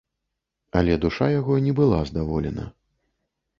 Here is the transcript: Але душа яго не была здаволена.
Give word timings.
Але 0.81 0.93
душа 1.03 1.27
яго 1.39 1.53
не 1.67 1.75
была 1.81 2.01
здаволена. 2.13 2.69